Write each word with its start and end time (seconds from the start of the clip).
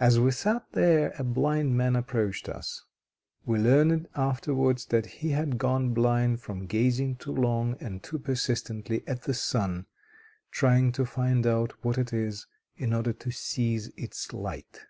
As 0.00 0.18
we 0.18 0.30
sat 0.30 0.64
there, 0.72 1.12
a 1.18 1.22
blind 1.22 1.76
man 1.76 1.94
approached 1.94 2.48
us. 2.48 2.86
We 3.44 3.58
learned 3.58 4.08
afterwards 4.16 4.86
that 4.86 5.04
he 5.04 5.32
had 5.32 5.58
gone 5.58 5.92
blind 5.92 6.40
from 6.40 6.64
gazing 6.64 7.16
too 7.16 7.34
long 7.34 7.76
and 7.78 8.02
too 8.02 8.18
persistently 8.18 9.06
at 9.06 9.24
the 9.24 9.34
sun, 9.34 9.84
trying 10.50 10.90
to 10.92 11.04
find 11.04 11.46
out 11.46 11.74
what 11.84 11.98
it 11.98 12.14
is, 12.14 12.46
in 12.78 12.94
order 12.94 13.12
to 13.12 13.30
seize 13.30 13.88
its 13.88 14.32
light. 14.32 14.86